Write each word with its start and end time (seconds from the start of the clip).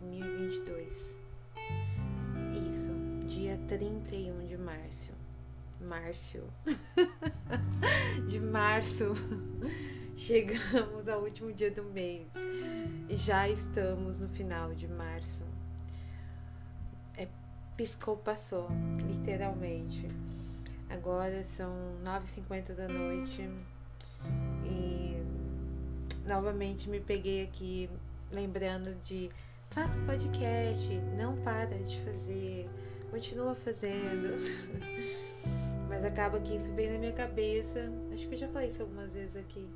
2022. 0.00 1.16
Isso, 2.66 2.92
dia 3.26 3.58
31 3.68 4.46
de 4.46 4.56
março. 4.56 5.12
Márcio. 5.80 6.44
de 8.28 8.40
março. 8.40 9.12
Chegamos 10.14 11.08
ao 11.08 11.22
último 11.22 11.52
dia 11.52 11.70
do 11.70 11.84
mês. 11.84 12.26
E 13.08 13.16
já 13.16 13.48
estamos 13.48 14.20
no 14.20 14.28
final 14.28 14.74
de 14.74 14.88
março. 14.88 15.44
É 17.16 17.28
piscou, 17.76 18.16
passou, 18.16 18.68
literalmente. 19.06 20.08
Agora 20.88 21.42
são 21.44 21.72
9h50 22.04 22.74
da 22.74 22.88
noite 22.88 23.48
e 24.64 25.16
novamente 26.26 26.88
me 26.88 27.00
peguei 27.00 27.42
aqui 27.42 27.90
lembrando 28.30 28.94
de 29.00 29.30
faça 29.72 29.98
podcast, 30.00 30.94
não 31.16 31.36
para 31.36 31.78
de 31.78 31.98
fazer, 32.00 32.68
continua 33.10 33.54
fazendo. 33.54 34.36
Mas 35.88 36.04
acaba 36.04 36.40
que 36.40 36.56
isso 36.56 36.72
vem 36.74 36.92
na 36.92 36.98
minha 36.98 37.12
cabeça. 37.12 37.90
Acho 38.12 38.28
que 38.28 38.34
eu 38.34 38.38
já 38.38 38.48
falei 38.48 38.68
isso 38.70 38.82
algumas 38.82 39.12
vezes 39.12 39.36
aqui. 39.36 39.66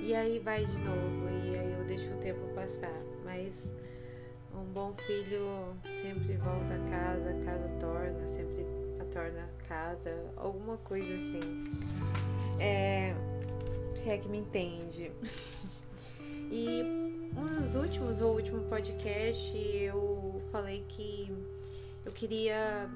E 0.00 0.14
aí 0.14 0.38
vai 0.38 0.64
de 0.64 0.78
novo, 0.78 1.28
e 1.44 1.56
aí 1.56 1.72
eu 1.78 1.84
deixo 1.84 2.12
o 2.12 2.16
tempo 2.18 2.40
passar. 2.54 3.00
Mas 3.24 3.70
um 4.54 4.64
bom 4.72 4.94
filho 5.06 5.76
sempre 6.02 6.34
volta 6.36 6.74
a 6.74 6.90
casa, 6.90 7.30
a 7.30 7.44
casa 7.44 7.68
torna, 7.80 8.28
sempre 8.30 8.66
a 9.00 9.04
torna 9.12 9.48
casa, 9.68 10.32
alguma 10.36 10.76
coisa 10.78 11.12
assim. 11.12 11.64
É, 12.60 13.14
se 13.96 14.10
é 14.10 14.18
que 14.18 14.28
me 14.28 14.38
entende. 14.38 15.10
E 16.50 17.03
um 17.36 17.46
dos 17.46 17.74
últimos, 17.74 18.20
ou 18.20 18.34
último 18.34 18.62
podcast, 18.64 19.56
eu 19.56 20.42
falei 20.50 20.84
que 20.88 21.32
eu 22.04 22.12
queria 22.12 22.88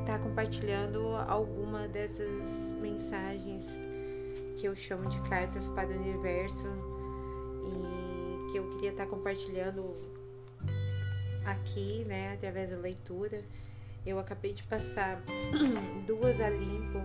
estar 0.00 0.18
tá 0.18 0.18
compartilhando 0.18 1.16
alguma 1.28 1.88
dessas 1.88 2.72
mensagens 2.80 3.64
que 4.56 4.66
eu 4.66 4.74
chamo 4.74 5.08
de 5.08 5.20
cartas 5.28 5.66
para 5.68 5.88
o 5.88 5.92
universo 5.92 6.68
e 7.66 8.52
que 8.52 8.58
eu 8.58 8.68
queria 8.70 8.90
estar 8.90 9.04
tá 9.04 9.10
compartilhando 9.10 9.94
aqui, 11.44 12.04
né, 12.04 12.34
através 12.34 12.70
da 12.70 12.76
leitura. 12.76 13.42
Eu 14.04 14.18
acabei 14.18 14.52
de 14.52 14.62
passar 14.64 15.22
duas 16.06 16.40
a 16.40 16.50
limpo. 16.50 16.98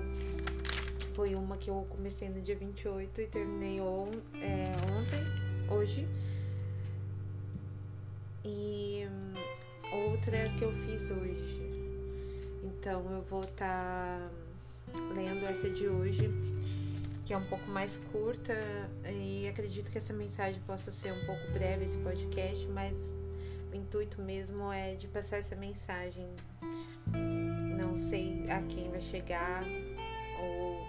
Foi 1.15 1.35
uma 1.35 1.57
que 1.57 1.69
eu 1.69 1.85
comecei 1.89 2.29
no 2.29 2.41
dia 2.41 2.55
28 2.55 3.21
e 3.21 3.27
terminei 3.27 3.79
on, 3.81 4.11
é, 4.35 4.71
ontem, 4.87 5.73
hoje. 5.73 6.07
E 8.43 9.07
hum, 9.07 9.33
outra 9.91 10.49
que 10.57 10.63
eu 10.63 10.71
fiz 10.71 11.11
hoje. 11.11 11.69
Então 12.63 13.05
eu 13.11 13.21
vou 13.23 13.41
estar 13.41 14.19
tá 14.87 14.99
lendo 15.13 15.45
essa 15.45 15.69
de 15.69 15.87
hoje, 15.87 16.29
que 17.25 17.33
é 17.33 17.37
um 17.37 17.45
pouco 17.45 17.69
mais 17.69 17.97
curta. 18.11 18.55
E 19.05 19.47
acredito 19.47 19.91
que 19.91 19.97
essa 19.97 20.13
mensagem 20.13 20.61
possa 20.61 20.91
ser 20.91 21.11
um 21.11 21.25
pouco 21.25 21.51
breve, 21.51 21.85
esse 21.85 21.97
podcast, 21.97 22.67
mas 22.67 22.95
o 23.71 23.75
intuito 23.75 24.21
mesmo 24.21 24.71
é 24.71 24.95
de 24.95 25.07
passar 25.07 25.37
essa 25.37 25.55
mensagem. 25.55 26.27
Não 27.77 27.95
sei 27.95 28.49
a 28.49 28.61
quem 28.63 28.89
vai 28.89 29.01
chegar 29.01 29.63
ou 30.41 30.87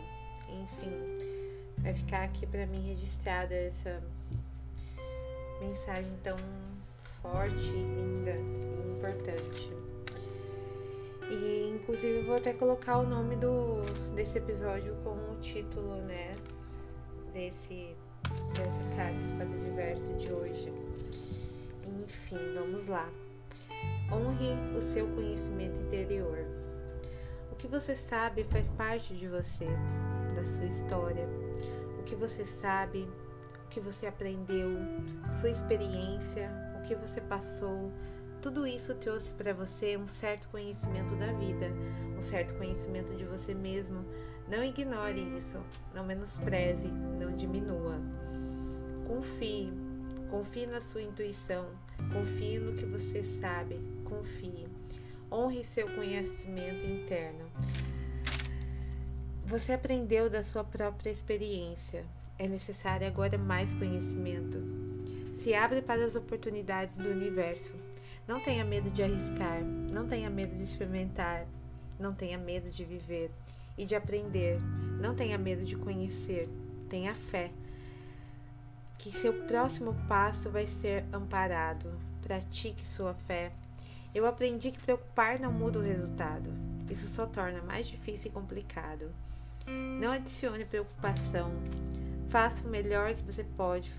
enfim, 0.62 0.92
vai 1.78 1.94
ficar 1.94 2.24
aqui 2.24 2.46
para 2.46 2.66
mim 2.66 2.86
registrada 2.86 3.54
essa 3.54 4.02
mensagem 5.60 6.12
tão 6.22 6.36
forte, 7.22 7.54
linda 7.54 8.32
e 8.32 8.96
importante. 8.96 9.72
E 11.30 11.72
inclusive 11.74 12.22
vou 12.22 12.36
até 12.36 12.52
colocar 12.52 12.98
o 12.98 13.06
nome 13.06 13.36
do 13.36 13.82
desse 14.14 14.38
episódio 14.38 14.96
com 15.04 15.10
o 15.10 15.36
título, 15.40 15.96
né, 16.02 16.34
desse 17.32 17.94
dessa 18.54 18.96
carta 18.96 19.18
para 19.36 19.46
o 19.46 19.60
universo 19.60 20.12
de 20.14 20.32
hoje. 20.32 20.72
Enfim, 22.02 22.38
vamos 22.54 22.86
lá. 22.86 23.08
Honre 24.12 24.76
o 24.76 24.80
seu 24.80 25.06
conhecimento 25.08 25.80
interior. 25.80 26.38
O 27.52 27.56
que 27.56 27.68
você 27.68 27.94
sabe 27.94 28.44
faz 28.44 28.68
parte 28.70 29.14
de 29.14 29.28
você, 29.28 29.66
da 30.34 30.44
sua 30.44 30.66
história. 30.66 31.26
O 31.98 32.02
que 32.02 32.16
você 32.16 32.44
sabe, 32.44 33.06
que 33.70 33.80
você 33.80 34.06
aprendeu, 34.06 34.76
sua 35.40 35.48
experiência, 35.48 36.50
o 36.78 36.82
que 36.82 36.94
você 36.94 37.20
passou, 37.20 37.90
tudo 38.42 38.66
isso 38.66 38.94
trouxe 38.94 39.30
para 39.32 39.52
você 39.52 39.98
um 39.98 40.06
certo 40.06 40.48
conhecimento 40.48 41.14
da 41.16 41.30
vida, 41.34 41.70
um 42.16 42.22
certo 42.22 42.54
conhecimento 42.54 43.14
de 43.14 43.24
você 43.24 43.52
mesmo. 43.52 44.04
Não 44.48 44.64
ignore 44.64 45.20
isso, 45.36 45.60
não 45.94 46.04
menospreze, 46.04 46.88
não 46.88 47.36
diminua. 47.36 47.96
Confie, 49.06 49.70
confie 50.30 50.66
na 50.66 50.80
sua 50.80 51.02
intuição, 51.02 51.66
confie 52.12 52.58
no 52.58 52.72
que 52.72 52.86
você 52.86 53.22
sabe, 53.22 53.78
confie. 54.04 54.66
Honre 55.30 55.62
seu 55.62 55.86
conhecimento 55.94 56.86
interno. 56.86 57.44
Você 59.44 59.72
aprendeu 59.72 60.30
da 60.30 60.42
sua 60.42 60.64
própria 60.64 61.10
experiência. 61.10 62.04
É 62.40 62.48
necessário 62.48 63.06
agora 63.06 63.36
mais 63.36 63.70
conhecimento. 63.74 64.64
Se 65.36 65.52
abre 65.52 65.82
para 65.82 66.06
as 66.06 66.16
oportunidades 66.16 66.96
do 66.96 67.10
universo. 67.10 67.74
Não 68.26 68.40
tenha 68.40 68.64
medo 68.64 68.90
de 68.90 69.02
arriscar, 69.02 69.62
não 69.62 70.08
tenha 70.08 70.30
medo 70.30 70.56
de 70.56 70.62
experimentar, 70.62 71.46
não 71.98 72.14
tenha 72.14 72.38
medo 72.38 72.70
de 72.70 72.82
viver 72.82 73.30
e 73.76 73.84
de 73.84 73.94
aprender, 73.94 74.58
não 74.98 75.14
tenha 75.14 75.36
medo 75.36 75.66
de 75.66 75.76
conhecer, 75.76 76.48
tenha 76.88 77.14
fé 77.14 77.50
que 78.96 79.12
seu 79.12 79.34
próximo 79.44 79.94
passo 80.08 80.48
vai 80.48 80.66
ser 80.66 81.04
amparado. 81.12 81.92
Pratique 82.22 82.86
sua 82.86 83.12
fé. 83.12 83.52
Eu 84.14 84.24
aprendi 84.24 84.70
que 84.70 84.78
preocupar 84.78 85.38
não 85.38 85.52
muda 85.52 85.78
o 85.78 85.82
resultado. 85.82 86.50
Isso 86.90 87.06
só 87.06 87.26
torna 87.26 87.60
mais 87.60 87.86
difícil 87.86 88.30
e 88.30 88.34
complicado. 88.34 89.10
Não 90.00 90.10
adicione 90.12 90.64
preocupação. 90.64 91.52
Faça 92.30 92.64
o 92.64 92.70
melhor 92.70 93.12
que 93.12 93.24
você 93.24 93.42
pode 93.42 93.92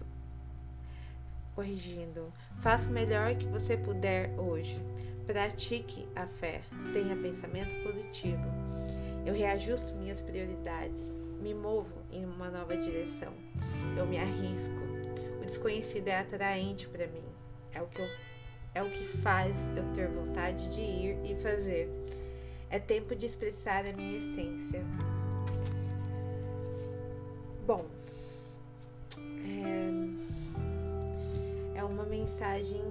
corrigindo. 1.53 2.31
Faça 2.61 2.89
o 2.89 2.93
melhor 2.93 3.35
que 3.35 3.45
você 3.47 3.75
puder 3.75 4.29
hoje. 4.39 4.79
Pratique 5.27 6.07
a 6.15 6.25
fé. 6.25 6.61
Tenha 6.93 7.13
pensamento 7.17 7.83
positivo. 7.83 8.41
Eu 9.25 9.33
reajusto 9.33 9.93
minhas 9.95 10.21
prioridades. 10.21 11.13
Me 11.41 11.53
movo 11.53 11.91
em 12.09 12.23
uma 12.23 12.49
nova 12.49 12.77
direção. 12.77 13.33
Eu 13.97 14.05
me 14.05 14.17
arrisco. 14.17 14.79
O 15.41 15.45
desconhecido 15.45 16.07
é 16.07 16.19
atraente 16.19 16.87
para 16.87 17.07
mim. 17.07 17.25
É 17.73 17.81
o 17.81 17.87
que 17.87 18.01
eu, 18.01 18.07
é 18.75 18.81
o 18.81 18.89
que 18.89 19.05
faz 19.17 19.53
eu 19.75 19.83
ter 19.93 20.07
vontade 20.07 20.73
de 20.73 20.79
ir 20.79 21.19
e 21.25 21.35
fazer. 21.41 21.89
É 22.69 22.79
tempo 22.79 23.13
de 23.13 23.25
expressar 23.25 23.89
a 23.89 23.91
minha 23.91 24.19
essência. 24.19 24.81
Bom, 27.67 27.85
mensagem 32.21 32.83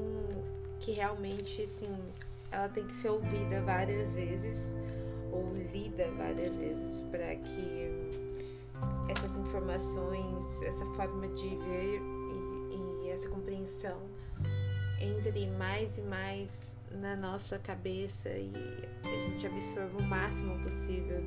que 0.81 0.93
realmente, 0.93 1.63
assim, 1.63 1.97
ela 2.51 2.69
tem 2.69 2.85
que 2.87 2.95
ser 2.95 3.11
ouvida 3.11 3.63
várias 3.63 4.15
vezes 4.15 4.59
ou 5.31 5.53
lida 5.73 6.11
várias 6.17 6.57
vezes 6.57 7.03
para 7.11 7.37
que 7.37 8.11
essas 9.09 9.37
informações, 9.37 10.63
essa 10.63 10.85
forma 10.97 11.29
de 11.29 11.49
ver 11.49 12.01
e, 12.01 13.07
e 13.07 13.11
essa 13.11 13.29
compreensão 13.29 13.99
entre 15.01 15.47
mais 15.51 15.97
e 15.97 16.03
mais 16.03 16.51
na 16.91 17.15
nossa 17.15 17.59
cabeça 17.61 18.31
e 18.31 18.53
a 19.05 19.21
gente 19.21 19.47
absorva 19.47 19.97
o 19.99 20.03
máximo 20.03 20.59
possível 20.65 21.23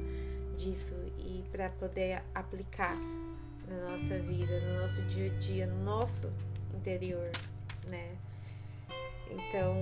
disso 0.58 0.94
e 1.18 1.44
para 1.52 1.70
poder 1.70 2.22
aplicar 2.36 2.98
na 3.68 3.92
nossa 3.92 4.20
vida, 4.20 4.60
no 4.60 4.82
nosso 4.82 5.02
dia 5.04 5.32
a 5.32 5.40
dia, 5.40 5.68
no 5.68 5.84
nosso 5.86 6.30
interior 6.76 7.32
né? 7.88 8.16
Então, 9.30 9.76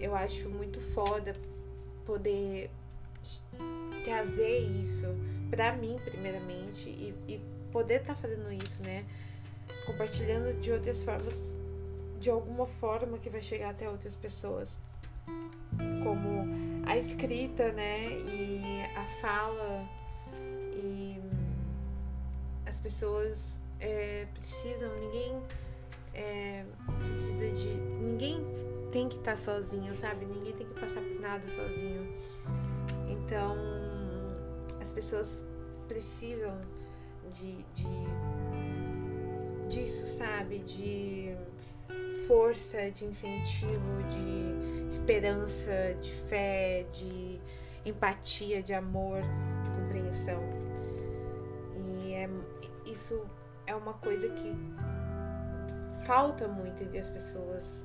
eu 0.00 0.14
acho 0.14 0.48
muito 0.48 0.80
foda 0.80 1.34
poder 2.04 2.70
trazer 4.04 4.58
isso 4.58 5.06
para 5.50 5.72
mim, 5.76 5.98
primeiramente, 6.04 6.88
e, 6.88 7.14
e 7.28 7.40
poder 7.72 8.00
estar 8.00 8.14
tá 8.14 8.20
fazendo 8.20 8.52
isso, 8.52 8.82
né? 8.82 9.04
Compartilhando 9.86 10.60
de 10.60 10.72
outras 10.72 11.02
formas, 11.02 11.42
de 12.20 12.30
alguma 12.30 12.66
forma 12.66 13.18
que 13.18 13.30
vai 13.30 13.40
chegar 13.40 13.70
até 13.70 13.88
outras 13.88 14.14
pessoas. 14.14 14.78
Como 16.02 16.44
a 16.86 16.96
escrita, 16.98 17.72
né? 17.72 18.10
E 18.10 18.82
a 18.96 19.04
fala. 19.20 19.88
E 20.74 21.18
as 22.66 22.76
pessoas 22.76 23.62
é, 23.80 24.26
precisam, 24.34 24.94
ninguém 25.00 25.40
é, 26.14 26.64
precisa 26.98 27.50
de. 27.50 27.68
Ninguém 28.00 28.44
tem 28.92 29.08
que 29.08 29.16
estar 29.16 29.32
tá 29.32 29.36
sozinho, 29.36 29.94
sabe? 29.94 30.24
Ninguém 30.26 30.52
tem 30.52 30.66
que 30.66 30.80
passar 30.80 31.00
por 31.00 31.20
nada 31.20 31.46
sozinho. 31.46 32.12
Então, 33.08 33.56
as 34.80 34.90
pessoas 34.92 35.44
precisam 35.88 36.56
de, 37.32 37.56
de 37.74 37.88
disso, 39.68 40.06
sabe? 40.06 40.60
De 40.60 41.34
força, 42.26 42.90
de 42.90 43.04
incentivo, 43.06 44.02
de 44.10 44.94
esperança, 44.94 45.96
de 46.00 46.12
fé, 46.28 46.86
de 46.90 47.40
empatia, 47.84 48.62
de 48.62 48.72
amor, 48.72 49.20
de 49.64 49.70
compreensão. 49.70 50.40
E 51.76 52.12
é, 52.14 52.28
isso 52.86 53.20
é 53.66 53.74
uma 53.74 53.94
coisa 53.94 54.28
que 54.30 54.54
falta 56.04 56.46
muito 56.48 56.82
entre 56.82 56.98
as 56.98 57.08
pessoas, 57.08 57.84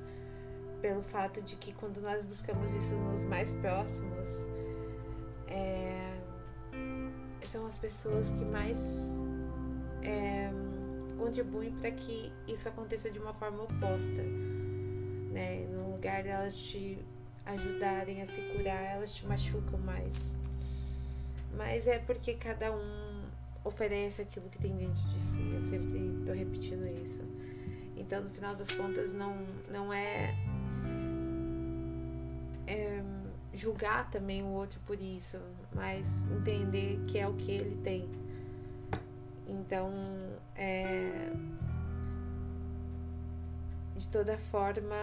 pelo 0.80 1.02
fato 1.02 1.42
de 1.42 1.56
que 1.56 1.72
quando 1.72 2.00
nós 2.00 2.24
buscamos 2.24 2.72
isso 2.72 2.94
nos 2.94 3.22
mais 3.22 3.52
próximos, 3.54 4.28
é, 5.48 6.18
são 7.46 7.66
as 7.66 7.76
pessoas 7.76 8.30
que 8.30 8.44
mais 8.44 8.78
é, 10.02 10.50
contribuem 11.18 11.72
para 11.72 11.90
que 11.90 12.32
isso 12.46 12.68
aconteça 12.68 13.10
de 13.10 13.18
uma 13.18 13.34
forma 13.34 13.64
oposta. 13.64 14.22
Né? 15.32 15.66
No 15.70 15.92
lugar 15.92 16.22
delas 16.22 16.56
te 16.56 16.98
ajudarem 17.46 18.22
a 18.22 18.26
se 18.26 18.40
curar, 18.52 18.96
elas 18.96 19.14
te 19.14 19.26
machucam 19.26 19.78
mais. 19.80 20.16
Mas 21.56 21.86
é 21.86 21.98
porque 21.98 22.34
cada 22.34 22.72
um 22.72 23.22
oferece 23.64 24.22
aquilo 24.22 24.48
que 24.48 24.58
tem 24.58 24.76
dentro 24.76 25.02
de 25.08 25.20
si. 25.20 25.42
Eu 25.52 25.62
sempre 25.62 25.98
estou 26.20 26.34
repetindo 26.34 26.86
isso. 26.86 27.29
Então, 28.10 28.24
no 28.24 28.30
final 28.30 28.56
das 28.56 28.68
contas, 28.72 29.14
não, 29.14 29.36
não 29.70 29.92
é, 29.92 30.34
é 32.66 33.04
julgar 33.54 34.10
também 34.10 34.42
o 34.42 34.48
outro 34.48 34.80
por 34.84 35.00
isso, 35.00 35.38
mas 35.72 36.04
entender 36.36 36.98
que 37.06 37.20
é 37.20 37.28
o 37.28 37.34
que 37.34 37.52
ele 37.52 37.80
tem. 37.84 38.10
Então, 39.46 39.92
é, 40.56 41.30
de 43.94 44.08
toda 44.08 44.36
forma, 44.38 44.96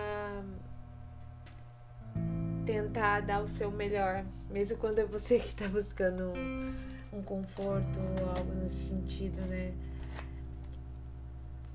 tentar 2.65 3.21
dar 3.21 3.41
o 3.41 3.47
seu 3.47 3.71
melhor, 3.71 4.25
mesmo 4.49 4.77
quando 4.79 4.99
é 4.99 5.05
você 5.05 5.39
que 5.39 5.45
está 5.45 5.69
buscando 5.69 6.33
um, 6.33 6.75
um 7.13 7.23
conforto 7.23 7.99
ou 8.19 8.29
algo 8.31 8.53
nesse 8.55 8.89
sentido, 8.89 9.39
né? 9.43 9.71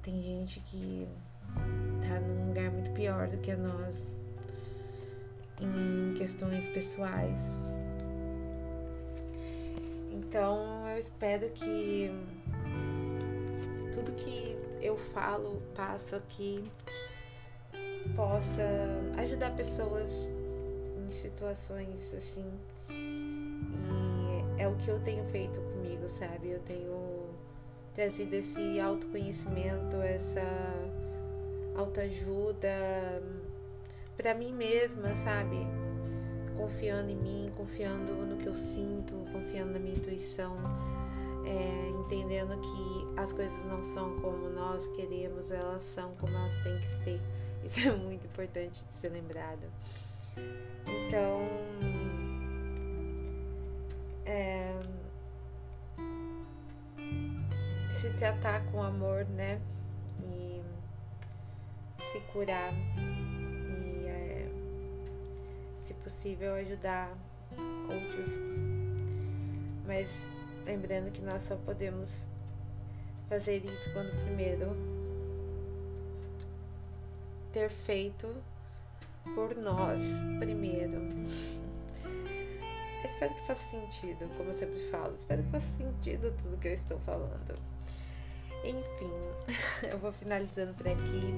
Tem 0.02 0.20
gente 0.20 0.58
que 0.60 1.06
tá 2.00 2.19
num 2.20 2.49
lugar 2.49 2.70
muito 2.72 2.90
pior 2.90 3.28
do 3.28 3.38
que 3.38 3.54
nós 3.54 3.96
em 5.60 6.14
questões 6.14 6.66
pessoais. 6.66 7.40
Então 10.10 10.88
eu 10.88 10.99
espero 10.99 11.49
que 11.50 12.10
tudo 13.94 14.10
que 14.16 14.56
eu 14.81 14.96
falo, 14.96 15.62
passo 15.76 16.16
aqui, 16.16 16.64
possa 18.16 18.62
ajudar 19.19 19.55
pessoas 19.55 20.28
em 20.98 21.10
situações 21.10 22.12
assim. 22.12 22.44
E 22.90 24.60
é 24.60 24.66
o 24.66 24.75
que 24.76 24.88
eu 24.88 24.98
tenho 25.00 25.25
feito 25.26 25.60
comigo, 25.60 26.08
sabe? 26.19 26.50
Eu 26.50 26.60
tenho 26.60 27.31
trazido 27.94 28.34
esse 28.34 28.80
autoconhecimento, 28.80 29.96
essa 29.96 30.42
autoajuda 31.76 32.68
para 34.16 34.34
mim 34.34 34.52
mesma, 34.52 35.14
sabe? 35.16 35.56
Confiando 36.56 37.10
em 37.10 37.16
mim, 37.16 37.52
confiando 37.56 38.12
no 38.26 38.36
que 38.36 38.46
eu 38.46 38.54
sinto, 38.54 39.14
confiando 39.32 39.72
na 39.72 39.78
minha 39.78 39.94
intuição, 39.94 40.56
é, 41.44 41.88
entendendo 42.00 42.58
que 42.60 43.20
as 43.20 43.32
coisas 43.32 43.64
não 43.64 43.82
são 43.82 44.20
como 44.20 44.48
nós 44.50 44.86
queremos, 44.94 45.50
elas 45.50 45.82
são 45.82 46.14
como 46.20 46.34
elas 46.34 46.62
têm 46.62 46.78
que 46.78 47.04
ser. 47.04 47.20
Isso 47.64 47.88
é 47.88 47.92
muito 47.92 48.26
importante 48.26 48.84
de 48.84 48.96
ser 48.96 49.08
lembrado. 49.10 49.62
Então, 50.86 51.41
tratar 58.22 58.64
com 58.70 58.80
amor, 58.80 59.24
né? 59.30 59.60
E 60.22 60.62
se 62.00 62.20
curar 62.32 62.72
e, 62.72 64.06
é, 64.06 64.48
se 65.84 65.92
possível, 65.94 66.54
ajudar 66.54 67.12
outros. 67.90 68.28
Mas 69.84 70.08
lembrando 70.64 71.10
que 71.10 71.20
nós 71.20 71.42
só 71.42 71.56
podemos 71.56 72.24
fazer 73.28 73.64
isso 73.64 73.92
quando 73.92 74.12
primeiro 74.24 74.69
ter 77.52 77.70
feito 77.70 78.32
por 79.34 79.56
nós 79.56 80.00
primeiro. 80.38 81.02
espero 83.04 83.34
que 83.34 83.46
faça 83.48 83.69
sentido, 83.69 84.30
como 84.36 84.50
eu 84.50 84.54
sempre 84.54 84.78
falo, 84.92 85.12
espero 85.16 85.42
que 85.42 85.50
faça 85.50 85.66
sentido 85.76 86.32
tudo 86.40 86.56
que 86.58 86.69
eu 86.69 86.74
estou 86.74 87.00
falando. 87.00 87.72
Enfim, 88.64 89.12
eu 89.90 89.98
vou 89.98 90.12
finalizando 90.12 90.72
por 90.74 90.86
aqui. 90.86 91.34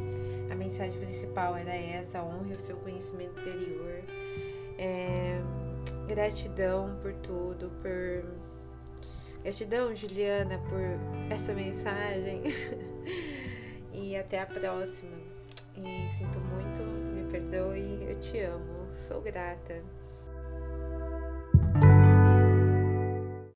A 0.51 0.55
mensagem 0.55 0.99
principal 1.01 1.57
era 1.57 1.75
essa: 1.75 2.23
honre 2.23 2.55
o 2.55 2.59
seu 2.59 2.77
conhecimento 2.79 3.41
interior. 3.41 4.03
É, 4.79 5.41
gratidão 6.07 6.99
por 7.01 7.13
tudo, 7.15 7.71
por. 7.81 8.25
Gratidão, 9.43 9.95
Juliana, 9.95 10.59
por 10.69 10.81
essa 11.31 11.53
mensagem. 11.53 12.43
e 13.93 14.17
até 14.17 14.41
a 14.41 14.47
próxima. 14.47 15.17
E 15.77 16.09
sinto 16.17 16.39
muito, 16.41 16.81
me 17.15 17.31
perdoe, 17.31 18.07
eu 18.09 18.15
te 18.21 18.41
amo, 18.41 18.93
sou 18.93 19.21
grata. 19.21 19.83